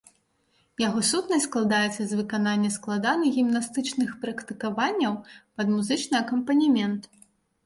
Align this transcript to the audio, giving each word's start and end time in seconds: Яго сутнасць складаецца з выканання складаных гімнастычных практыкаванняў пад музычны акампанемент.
Яго 0.83 1.01
сутнасць 1.09 1.45
складаецца 1.49 1.97
з 2.05 2.13
выканання 2.21 2.71
складаных 2.77 3.29
гімнастычных 3.37 4.09
практыкаванняў 4.25 5.13
пад 5.55 5.67
музычны 5.77 6.15
акампанемент. 6.25 7.03